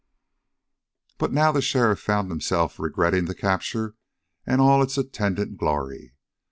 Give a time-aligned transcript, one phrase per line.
[1.19, 3.93] But now the sheriff found himself regretting the capture
[4.47, 6.15] and all its attendant glory.